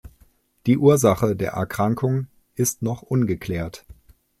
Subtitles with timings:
[0.65, 3.85] Die Ursache der Erkrankung ist noch ungeklärt.